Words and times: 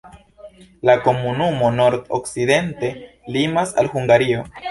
La 0.89 0.95
komunumo 1.07 1.69
nord-okcidente 1.75 2.91
limas 3.35 3.75
al 3.83 3.91
Hungario. 3.97 4.43